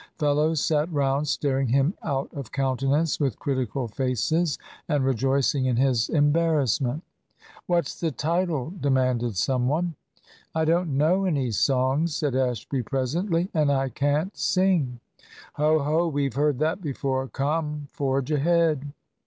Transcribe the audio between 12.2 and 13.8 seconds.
Ashby presently, "and